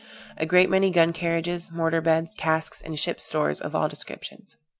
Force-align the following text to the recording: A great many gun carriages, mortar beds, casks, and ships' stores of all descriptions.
A 0.35 0.47
great 0.47 0.67
many 0.67 0.89
gun 0.89 1.13
carriages, 1.13 1.69
mortar 1.69 2.01
beds, 2.01 2.33
casks, 2.33 2.81
and 2.81 2.97
ships' 2.97 3.23
stores 3.23 3.61
of 3.61 3.75
all 3.75 3.87
descriptions. 3.87 4.55